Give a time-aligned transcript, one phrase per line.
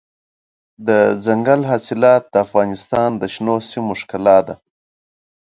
[0.85, 4.55] دځنګل حاصلات د افغانستان د شنو سیمو ښکلا ده.